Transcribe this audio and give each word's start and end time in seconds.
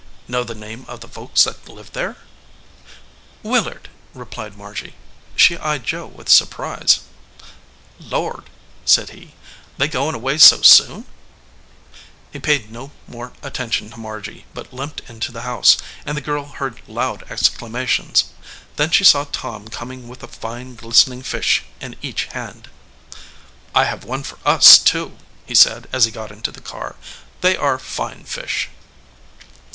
"Know 0.27 0.43
the 0.43 0.55
name 0.55 0.83
of 0.87 1.01
the 1.01 1.07
folks 1.07 1.43
that 1.43 1.69
live 1.69 1.91
there?" 1.91 2.17
"Willard," 3.43 3.87
replied 4.15 4.57
Margy. 4.57 4.95
She 5.35 5.59
eyed 5.59 5.83
Joe 5.83 6.07
with 6.07 6.27
surprise. 6.27 7.01
"Lord!" 7.99 8.49
said 8.93 9.11
he. 9.11 9.35
"They 9.77 9.87
goin* 9.87 10.15
away 10.15 10.39
so 10.39 10.63
soon?" 10.63 11.05
He 12.33 12.39
paid 12.39 12.71
no 12.71 12.89
more 13.07 13.33
attention 13.43 13.91
to 13.91 13.97
Margy, 13.99 14.47
but 14.55 14.73
limped 14.73 15.03
into 15.07 15.31
the 15.31 15.43
house, 15.43 15.77
and 16.03 16.17
the 16.17 16.19
girl 16.21 16.45
heard 16.47 16.81
loud 16.87 17.21
exclama 17.29 17.87
tions. 17.87 18.23
Then 18.77 18.89
she 18.89 19.03
saw 19.03 19.25
Tom 19.31 19.67
coming 19.67 20.07
with 20.07 20.23
a 20.23 20.27
fine 20.27 20.73
glis 20.75 21.05
tening 21.05 21.23
fish 21.23 21.63
in 21.79 21.95
each 22.01 22.25
hand. 22.25 22.71
"I 23.75 23.85
have 23.85 24.03
one 24.03 24.23
for 24.23 24.39
us, 24.47 24.79
too," 24.79 25.19
he 25.45 25.53
said 25.53 25.87
as 25.93 26.05
he 26.05 26.09
got 26.11 26.31
into 26.31 26.51
the 26.51 26.59
car. 26.59 26.95
"They 27.41 27.55
are 27.55 27.77
fine 27.77 28.23
fish." 28.23 28.69